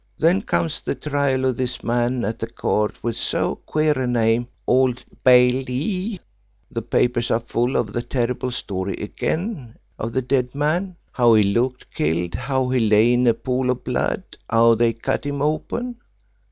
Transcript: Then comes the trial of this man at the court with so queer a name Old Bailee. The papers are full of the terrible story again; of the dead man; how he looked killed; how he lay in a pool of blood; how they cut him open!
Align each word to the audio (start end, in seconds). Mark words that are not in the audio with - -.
Then 0.17 0.41
comes 0.41 0.81
the 0.81 0.95
trial 0.95 1.45
of 1.45 1.57
this 1.57 1.83
man 1.83 2.25
at 2.25 2.39
the 2.39 2.47
court 2.47 3.03
with 3.03 3.15
so 3.17 3.57
queer 3.67 3.91
a 3.99 4.07
name 4.07 4.47
Old 4.65 5.05
Bailee. 5.23 6.19
The 6.71 6.81
papers 6.81 7.29
are 7.29 7.39
full 7.39 7.75
of 7.75 7.93
the 7.93 8.01
terrible 8.01 8.49
story 8.49 8.95
again; 8.95 9.75
of 9.99 10.11
the 10.13 10.23
dead 10.23 10.55
man; 10.55 10.95
how 11.11 11.35
he 11.35 11.43
looked 11.43 11.93
killed; 11.93 12.33
how 12.33 12.69
he 12.71 12.79
lay 12.79 13.13
in 13.13 13.27
a 13.27 13.35
pool 13.35 13.69
of 13.69 13.83
blood; 13.83 14.23
how 14.49 14.73
they 14.73 14.91
cut 14.91 15.23
him 15.23 15.39
open! 15.39 15.97